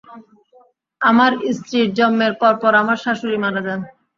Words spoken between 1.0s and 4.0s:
আমার স্ত্রীর জন্মের পরপর আমার শাশুড়ি মারা যান।